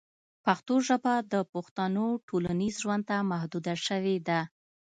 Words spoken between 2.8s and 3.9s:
ژوند ته محدوده